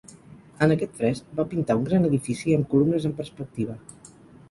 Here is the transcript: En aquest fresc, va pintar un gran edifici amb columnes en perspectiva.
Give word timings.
En 0.65 0.73
aquest 0.75 0.95
fresc, 1.01 1.27
va 1.41 1.45
pintar 1.53 1.77
un 1.81 1.85
gran 1.91 2.09
edifici 2.11 2.59
amb 2.59 2.69
columnes 2.75 3.09
en 3.11 3.17
perspectiva. 3.25 3.83